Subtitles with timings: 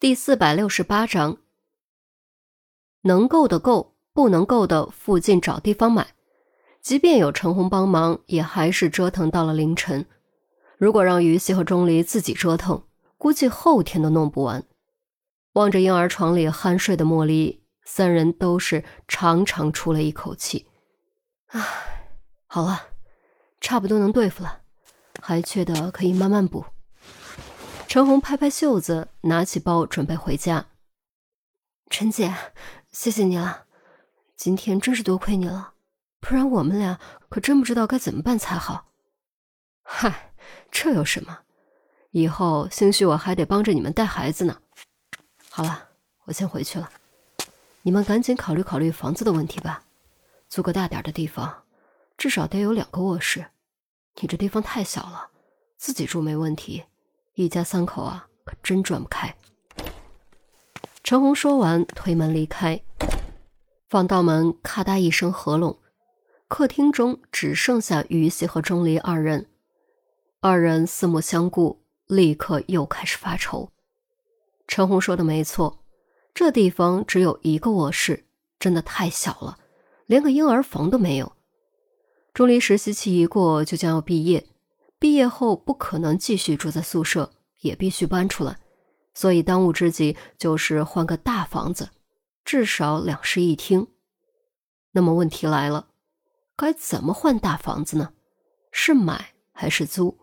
[0.00, 1.36] 第四百六十八章，
[3.02, 6.14] 能够的够，不能够的附近找地方买。
[6.80, 10.06] 即便有陈红帮忙，也还是折腾到了凌晨。
[10.78, 12.82] 如果让于西和钟离自己折腾，
[13.18, 14.64] 估计后天都弄不完。
[15.52, 20.66] 望着婴儿床里酣睡的茉莉，三人都是长长出了一口气。
[21.48, 21.62] 唉，
[22.46, 22.86] 好了，
[23.60, 24.62] 差不多能对付了，
[25.20, 26.64] 还缺的可以慢慢补。
[27.90, 30.66] 陈红拍拍袖子，拿起包准备回家。
[31.88, 32.32] 陈姐，
[32.92, 33.64] 谢谢你了，
[34.36, 35.74] 今天真是多亏你了，
[36.20, 38.92] 不然我们俩可真不知道该怎么办才好。
[39.82, 40.32] 嗨，
[40.70, 41.40] 这有什么？
[42.12, 44.60] 以后兴许我还得帮着你们带孩子呢。
[45.48, 45.88] 好了，
[46.26, 46.88] 我先回去了，
[47.82, 49.82] 你们赶紧考虑考虑房子的问题吧，
[50.48, 51.64] 租个大点的地方，
[52.16, 53.46] 至少得有两个卧室。
[54.20, 55.30] 你这地方太小了，
[55.76, 56.84] 自己住没问题。
[57.44, 59.34] 一家三口啊，可真转不开。
[61.02, 62.82] 陈红说完，推门离开。
[63.88, 65.78] 防盗门咔嗒一声合拢，
[66.48, 69.46] 客厅中只剩下于西和钟离二人。
[70.40, 73.70] 二人四目相顾，立刻又开始发愁。
[74.68, 75.82] 陈红说的没错，
[76.34, 78.26] 这地方只有一个卧室，
[78.58, 79.58] 真的太小了，
[80.06, 81.32] 连个婴儿房都没有。
[82.34, 84.46] 钟离实习期一过，就将要毕业。
[85.00, 88.58] 毕业后不可能继续住在宿舍，也必须搬出来，
[89.14, 91.88] 所以当务之急就是换个大房子，
[92.44, 93.88] 至少两室一厅。
[94.92, 95.88] 那么问题来了，
[96.54, 98.12] 该怎么换大房子呢？
[98.70, 100.18] 是买还是租？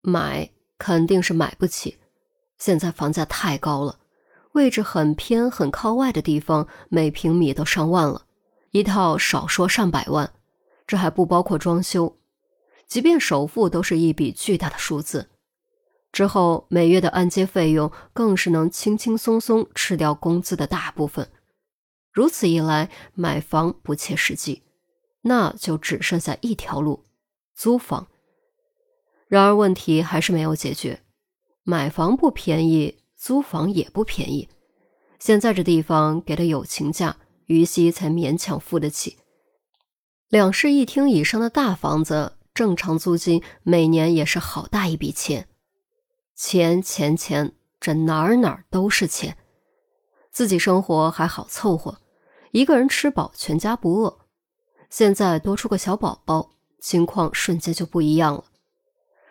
[0.00, 1.98] 买肯定是买不起，
[2.58, 3.98] 现在房价太高了，
[4.52, 8.26] 位置很偏很靠外的地方，每平米都上万了，
[8.70, 10.32] 一套少说上百万，
[10.86, 12.16] 这还不包括装修。
[12.92, 15.30] 即便首付都是一笔巨大的数字，
[16.12, 21.30] 之后每月的按揭费用更是能轻轻松松吃掉工资的大部分。
[22.12, 24.60] 如此一来，买房不切实际，
[25.22, 27.06] 那就只剩下一条路：
[27.54, 28.08] 租房。
[29.26, 31.00] 然而问题还是没有解决，
[31.62, 34.50] 买房不便宜，租房也不便宜。
[35.18, 37.16] 现在这地方给的友情价，
[37.46, 39.16] 于西才勉强付得起。
[40.28, 42.34] 两室一厅以上的大房子。
[42.54, 45.48] 正常租金每年也是好大一笔钱，
[46.34, 49.36] 钱钱钱，这哪儿哪儿都是钱。
[50.30, 51.98] 自己生活还好凑合，
[52.50, 54.18] 一个人吃饱全家不饿。
[54.90, 58.44] 现在多出个小宝宝，情况瞬间就不一样了。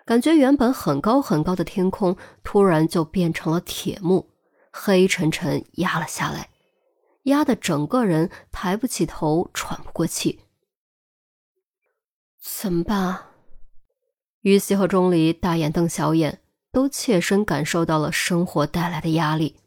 [0.04, 4.30] 感觉原本很高很高的天空，突然就变成了铁幕，
[4.72, 6.50] 黑沉沉压了下来，
[7.24, 10.40] 压得整个人抬不起头，喘不过气。
[12.42, 13.26] 怎么办？
[14.42, 16.42] 于西和钟离大眼瞪小眼，
[16.72, 19.58] 都切身感受到了生活带来的压力。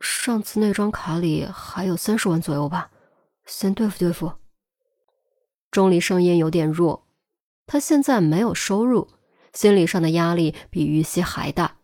[0.00, 2.90] 上次那张卡里还有三十万左右吧，
[3.46, 4.32] 先对付对付。
[5.70, 7.06] 钟离声音有点弱，
[7.64, 9.08] 他现在没有收入，
[9.52, 11.76] 心理上的压力比于西还大。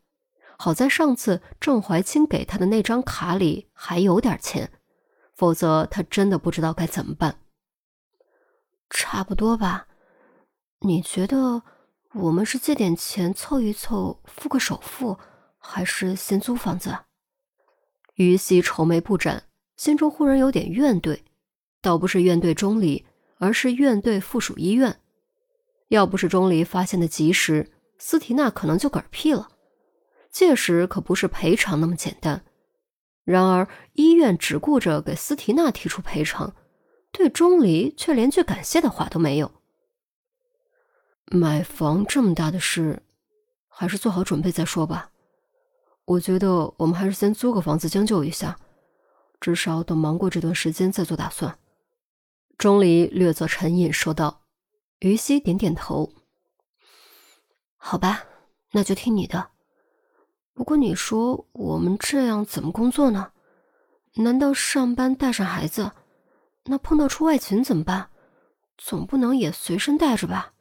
[0.59, 4.73] 好在上次郑怀清给他的那张卡里还有点钱，
[5.37, 7.42] 否则他真的不知道该怎么办。
[8.95, 9.87] 差不多吧，
[10.81, 11.63] 你觉得
[12.13, 15.19] 我们是借点钱凑一凑付个首付，
[15.59, 16.99] 还是先租房子？
[18.17, 19.45] 于西愁眉不展，
[19.79, 21.21] 心中忽然有点怨怼，
[21.81, 23.07] 倒不是怨怼钟离，
[23.39, 25.01] 而是怨怼附属医院。
[25.89, 29.49] 要不是钟离发现的及时，斯提娜可能就嗝屁了。
[30.31, 32.45] 届时可不是赔偿那么简单。
[33.25, 36.55] 然而医院只顾着给斯提娜提出赔偿。
[37.13, 39.53] 对钟离却连句感谢的话都没有。
[41.27, 43.03] 买房这么大的事，
[43.69, 45.11] 还是做好准备再说吧。
[46.05, 48.59] 我觉得我们还是先租个房子将就一下，
[49.41, 51.57] 至少等忙过这段时间再做打算。
[52.59, 54.41] 钟离略作沉吟说道。
[55.01, 56.13] 于西点点头。
[57.77, 58.25] 好吧，
[58.71, 59.51] 那就听你的。
[60.55, 63.33] 不过你说我们这样怎么工作呢？
[64.15, 65.91] 难道上班带上孩子？
[66.65, 68.11] 那碰到出外勤怎么办？
[68.79, 70.53] 总不能也随身带着吧？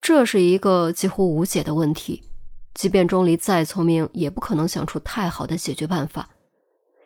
[0.00, 2.22] 这是一个几乎无解的问题，
[2.74, 6.30] 即便钟离再聪明，也不可能想出太好的解决办法。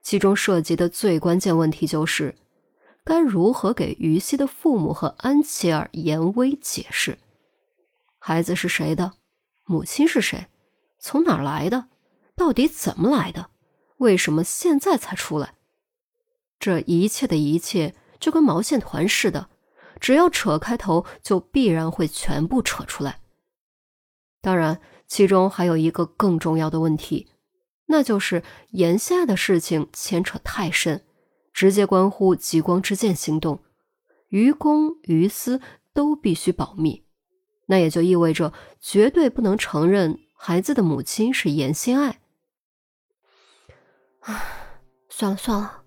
[0.03, 2.37] 其中涉及的最关键问题就是，
[3.05, 7.19] 该如何给于西的父母和安琪儿言威解释？
[8.19, 9.13] 孩子是谁的？
[9.65, 10.47] 母亲是谁？
[10.99, 11.89] 从哪儿来的？
[12.37, 13.51] 到底怎么来的？
[13.97, 15.56] 为什么现在才出来？
[16.59, 19.49] 这一切的一切就跟毛线团似的，
[20.01, 23.21] 只要扯开头，就必然会全部扯出来。
[24.41, 27.29] 当然，其中还有一个更重要的问题：
[27.87, 31.05] 那就是眼下的事情牵扯太深，
[31.53, 33.63] 直接关乎极光之剑行动，
[34.29, 35.61] 于公于私
[35.93, 37.05] 都必须保密。
[37.67, 42.21] 那也就意味着绝对不能承认孩子的母亲是严心爱。
[44.23, 45.83] 唉，算了算了，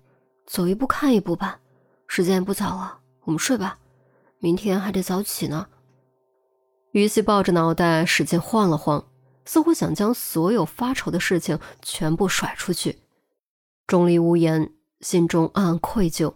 [0.50, 1.60] 走一步看一步吧。
[2.08, 3.78] 时间也不早了，我们睡吧，
[4.40, 5.68] 明天还得早起呢。
[6.90, 9.08] 于西抱着脑袋使劲晃了晃，
[9.44, 12.98] 似乎想将所有发愁的事情全部甩出去。
[13.86, 16.34] 钟离无言，心中暗暗愧疚。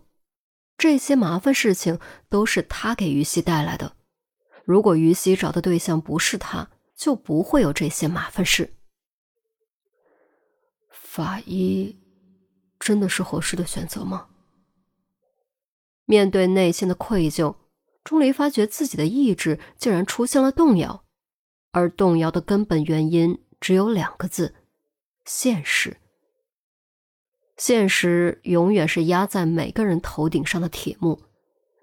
[0.78, 3.96] 这些麻烦事情都是他给于西带来的。
[4.64, 8.74] 如果于西找的对象不是他，就不会有这些麻烦事。
[10.90, 11.98] 法医
[12.84, 14.26] 真的是合适的选择吗？
[16.04, 17.56] 面对内心的愧疚，
[18.04, 21.02] 钟离发觉自己的意志竟然出现了动摇，
[21.70, 24.54] 而动摇的根本原因只有两个字：
[25.24, 25.96] 现实。
[27.56, 31.22] 现实永远是压在每个人头顶上的铁幕，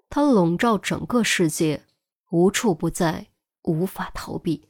[0.08, 1.82] 它笼罩整个世界，
[2.30, 3.26] 无处不在，
[3.62, 4.68] 无法逃避。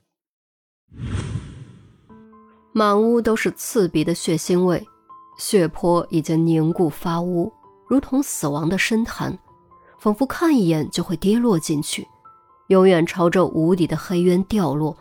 [2.73, 4.89] 满屋都是刺鼻的血腥味，
[5.45, 7.53] 血泊已经凝固发乌。
[7.89, 9.37] 如同死亡的深潭，
[9.99, 12.07] 仿佛看一眼就会跌落进去，
[12.69, 14.97] 永远朝着无底的黑渊掉落，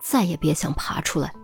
[0.00, 1.34] 再也别想爬出来。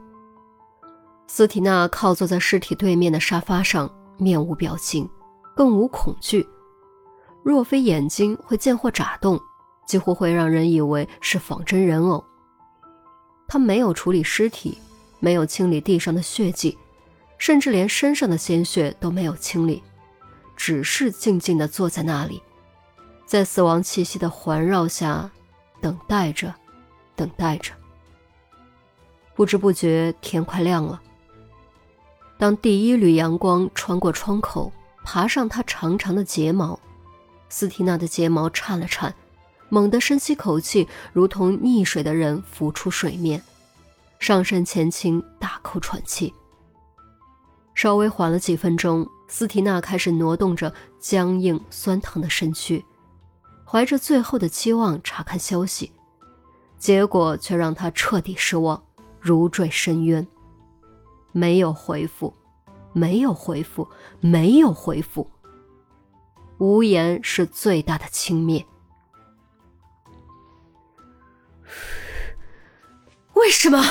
[1.27, 5.11] 斯提娜靠坐在尸体对面的沙发上，面无表情，
[5.57, 6.49] 更无恐惧。
[7.43, 9.41] 若非眼睛会见或眨动，
[9.89, 12.25] 几乎会让人以为是仿真人偶。
[13.49, 14.79] 他没有处理尸体，
[15.19, 16.79] 没有清理地上的血迹，
[17.39, 19.83] 甚至连身上的鲜血都没有清理。
[20.57, 22.43] 只是静静地坐在那里，
[23.27, 25.31] 在死亡气息的环绕下，
[25.83, 26.55] 等待着，
[27.15, 27.73] 等待着。
[29.35, 31.03] 不知不觉，天快亮了。
[32.39, 34.73] 当第一缕阳光穿过窗口，
[35.05, 36.81] 爬上她长长的睫毛，
[37.51, 39.15] 斯蒂娜的睫毛颤了颤，
[39.69, 43.43] 猛地深吸口气，如同溺水的人浮出水面，
[44.19, 46.33] 上身前倾，大口喘气。
[47.77, 49.09] 稍微缓了几分钟。
[49.29, 52.85] 斯提娜开始挪动着僵硬酸疼的身躯，
[53.65, 55.93] 怀着最后的期望查看消息，
[56.79, 58.81] 结果却让她彻底失望，
[59.21, 60.25] 如坠深渊。
[61.33, 62.33] 没有回复，
[62.93, 63.89] 没有回复，
[64.21, 65.29] 没有回复。
[66.59, 68.65] 无言是最大的轻蔑。
[73.35, 73.85] 为什么？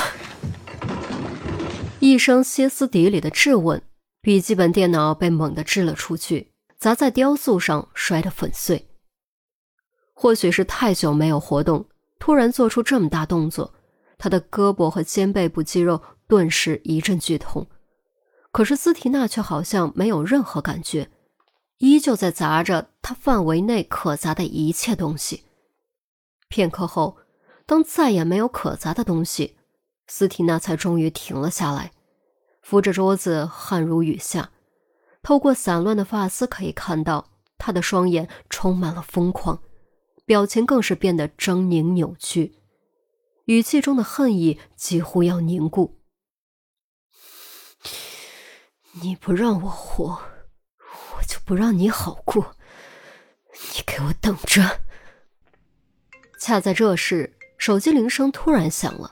[2.00, 3.82] 一声歇斯底里的质问。
[4.20, 8.88] 笔记本电脑被猛地掷了出去，砸在雕塑上，摔得粉碎。
[10.12, 11.88] 或许是太久没有活动，
[12.18, 13.72] 突然做出这么大动作，
[14.18, 17.68] 他的胳膊和肩背部肌肉顿时一阵剧痛。
[18.50, 21.08] 可是斯提娜却好像没有任何感觉，
[21.78, 25.44] 依旧在砸着他范围内可砸的一切东西。
[26.48, 27.16] 片刻后，
[27.64, 29.56] 当再也没有可砸的东西，
[30.06, 31.92] 斯提娜才终于停了下来。
[32.62, 34.50] 扶着桌子，汗如雨下。
[35.22, 39.60] 透过散乱的发丝，可以看到他的双眼充满了疯狂，
[40.24, 42.54] 表情更是变得狰狞扭曲，
[43.46, 45.98] 语气中的恨意几乎要凝固。
[49.02, 50.20] 你不让我活，
[51.16, 52.56] 我就不让你好过。
[53.74, 54.80] 你给我等着！
[56.38, 59.10] 恰在这时，手机铃声突然响了。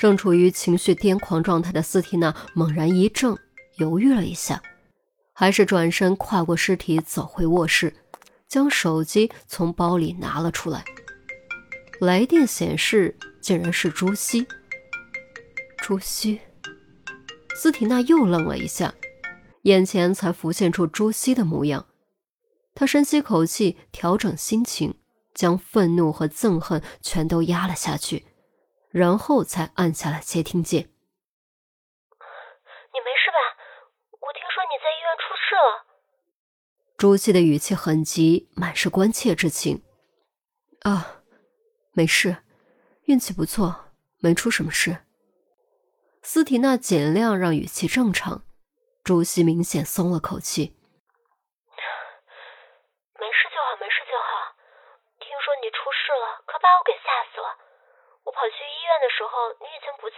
[0.00, 3.36] 正处于情绪癫狂状态的斯蒂娜猛然一怔，
[3.76, 4.62] 犹豫了一下，
[5.34, 7.92] 还是转身跨过尸体走回卧室，
[8.48, 10.82] 将手机从包里拿了出来。
[12.00, 14.46] 来电显示竟然是朱熹。
[15.76, 16.40] 朱熹，
[17.54, 18.94] 斯蒂娜又愣了一下，
[19.64, 21.84] 眼前才浮现出朱熹的模样。
[22.74, 24.94] 她深吸口气，调整心情，
[25.34, 28.24] 将愤怒和憎恨全都压了下去。
[28.90, 30.82] 然后才按下了接听键。
[32.92, 33.38] 你没事吧？
[34.20, 35.86] 我听说你在医院出事了。
[36.96, 39.84] 朱熹的语气很急，满是关切之情。
[40.82, 41.22] 啊，
[41.92, 42.44] 没事，
[43.04, 45.06] 运气不错，没出什么事。
[46.22, 48.42] 斯提娜尽量让语气正常。
[49.02, 50.76] 朱熹明显松了口气。
[53.18, 54.54] 没事就好，没事就好。
[55.18, 57.69] 听说你出事了，可把我给吓死了。
[58.24, 60.16] 我跑去医院的时候，你已经不在。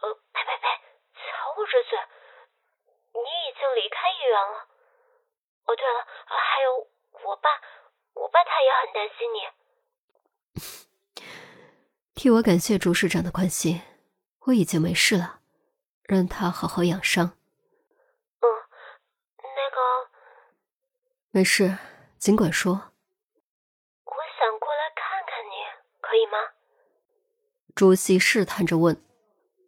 [0.00, 0.66] 呃，呸呸呸，
[1.14, 1.98] 瞧我这嘴，
[3.12, 4.68] 你已经离开医院了。
[5.66, 6.88] 哦，对了，还有
[7.24, 7.48] 我爸，
[8.14, 9.38] 我爸他也很担心你。
[12.14, 13.82] 替我感谢朱市长的关心，
[14.46, 15.40] 我已经没事了，
[16.04, 17.36] 让他好好养伤。
[18.40, 18.46] 嗯，
[19.38, 20.10] 那个，
[21.30, 21.78] 没事，
[22.18, 22.93] 尽管说。
[27.74, 28.96] 朱熹试探着问。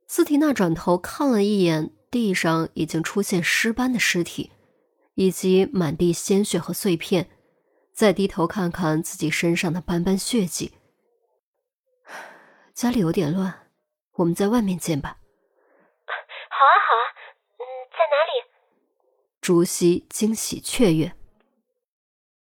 [0.06, 4.52] 斯提娜转头看了一眼地上已经出现尸斑的尸体，
[5.14, 7.28] 以及满地鲜血和碎片，
[7.92, 10.72] 再低头看看自己身上的斑斑血迹。
[12.72, 13.68] 家里有点乱，
[14.12, 15.18] 我们在外面见吧。
[16.48, 17.04] 好啊，好啊，
[17.58, 18.46] 嗯，在哪里？
[19.40, 21.12] 朱熹惊喜雀跃。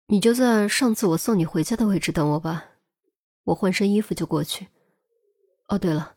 [0.07, 2.71] 你就在上次我送你回家的位置等我吧，
[3.43, 4.67] 我换身衣服就过去。
[5.71, 6.15] 哦，对了。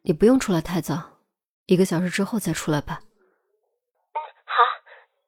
[0.00, 1.20] 你不用出来太早，
[1.66, 3.02] 一个小时之后再出来吧。
[3.02, 4.54] 嗯，好，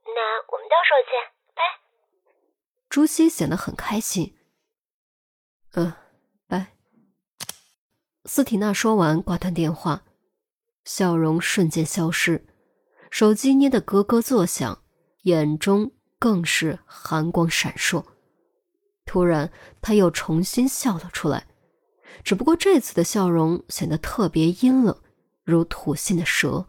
[0.06, 1.12] 那我们到时候见，
[1.54, 1.62] 拜。
[2.88, 4.35] 朱熹显得很开心。
[5.73, 5.92] 嗯，
[6.49, 6.73] 拜。
[8.25, 10.04] 斯提娜说完，挂断电话，
[10.85, 12.47] 笑容瞬间消失，
[13.11, 14.83] 手机捏得咯咯作响，
[15.25, 18.06] 眼中更是寒光闪烁。
[19.04, 19.52] 突然，
[19.83, 21.47] 他又重新笑了出来。
[22.25, 24.99] 只不过这次的笑容显得特别阴冷，
[25.45, 26.67] 如吐信的蛇。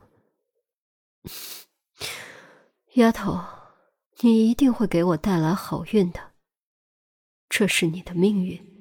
[2.96, 3.40] 丫头，
[4.22, 6.34] 你一定会给我带来好运的，
[7.50, 8.77] 这是你的命运。